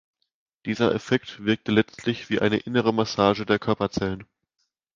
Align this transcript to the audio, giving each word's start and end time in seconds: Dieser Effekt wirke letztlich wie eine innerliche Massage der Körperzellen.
Dieser 0.65 0.95
Effekt 0.95 1.45
wirke 1.45 1.71
letztlich 1.71 2.31
wie 2.31 2.41
eine 2.41 2.57
innerliche 2.57 2.91
Massage 2.91 3.45
der 3.45 3.59
Körperzellen. 3.59 4.25